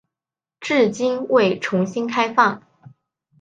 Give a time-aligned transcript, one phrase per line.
[0.59, 2.63] 至今未重新开放。